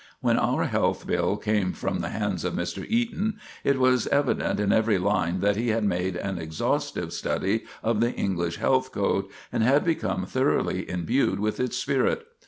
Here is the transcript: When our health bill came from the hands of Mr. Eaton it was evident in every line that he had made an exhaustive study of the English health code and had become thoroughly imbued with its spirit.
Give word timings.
When 0.19 0.39
our 0.39 0.63
health 0.63 1.05
bill 1.05 1.37
came 1.37 1.73
from 1.73 1.99
the 1.99 2.09
hands 2.09 2.43
of 2.43 2.55
Mr. 2.55 2.83
Eaton 2.89 3.37
it 3.63 3.77
was 3.79 4.07
evident 4.07 4.59
in 4.59 4.73
every 4.73 4.97
line 4.97 5.41
that 5.41 5.55
he 5.55 5.67
had 5.67 5.83
made 5.83 6.15
an 6.15 6.39
exhaustive 6.39 7.13
study 7.13 7.65
of 7.83 7.99
the 7.99 8.11
English 8.13 8.55
health 8.57 8.91
code 8.91 9.25
and 9.53 9.61
had 9.61 9.85
become 9.85 10.25
thoroughly 10.25 10.89
imbued 10.89 11.39
with 11.39 11.59
its 11.59 11.77
spirit. 11.77 12.25